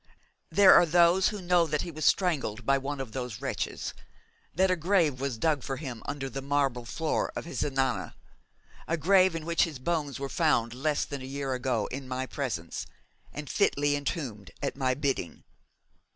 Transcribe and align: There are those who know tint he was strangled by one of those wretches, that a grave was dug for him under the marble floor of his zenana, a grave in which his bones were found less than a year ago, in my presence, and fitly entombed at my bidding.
There 0.49 0.73
are 0.73 0.87
those 0.87 1.27
who 1.27 1.43
know 1.43 1.67
tint 1.67 1.83
he 1.83 1.91
was 1.91 2.05
strangled 2.05 2.65
by 2.65 2.79
one 2.79 2.99
of 2.99 3.11
those 3.11 3.39
wretches, 3.39 3.93
that 4.55 4.71
a 4.71 4.75
grave 4.75 5.21
was 5.21 5.37
dug 5.37 5.61
for 5.61 5.77
him 5.77 6.01
under 6.07 6.27
the 6.27 6.41
marble 6.41 6.85
floor 6.85 7.31
of 7.35 7.45
his 7.45 7.59
zenana, 7.61 8.15
a 8.87 8.97
grave 8.97 9.35
in 9.35 9.45
which 9.45 9.61
his 9.65 9.77
bones 9.77 10.19
were 10.19 10.27
found 10.27 10.73
less 10.73 11.05
than 11.05 11.21
a 11.21 11.25
year 11.25 11.53
ago, 11.53 11.85
in 11.91 12.07
my 12.07 12.25
presence, 12.25 12.87
and 13.31 13.47
fitly 13.47 13.95
entombed 13.95 14.49
at 14.63 14.75
my 14.75 14.95
bidding. 14.95 15.43